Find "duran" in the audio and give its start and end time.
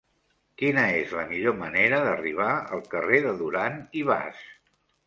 3.45-3.83